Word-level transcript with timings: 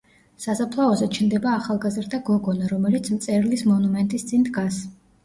სასაფლაოზე 0.43 1.07
ჩნდება 1.17 1.51
ახალგაზრდა 1.57 2.19
გოგონა, 2.29 2.71
რომელიც 2.71 3.11
მწერლის 3.17 3.65
მონუმენტის 3.73 4.27
წინ 4.31 4.49
დგას. 4.49 4.81